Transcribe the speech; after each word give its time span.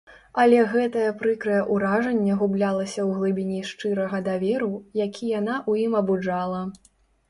Але 0.43 0.61
гэтае 0.71 1.09
прыкрае 1.19 1.59
ўражанне 1.75 2.39
гублялася 2.41 2.99
ў 3.07 3.21
глыбіні 3.21 3.63
шчырага 3.71 4.25
даверу, 4.33 4.75
які 5.07 5.35
яна 5.39 5.59
ў 5.69 5.89
ім 5.89 5.93
абуджала. 6.05 6.69